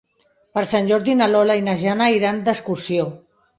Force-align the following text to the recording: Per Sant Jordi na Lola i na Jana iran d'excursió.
Per 0.57 0.63
Sant 0.69 0.89
Jordi 0.91 1.15
na 1.19 1.27
Lola 1.35 1.59
i 1.61 1.63
na 1.69 1.77
Jana 1.83 2.09
iran 2.17 2.43
d'excursió. 2.51 3.09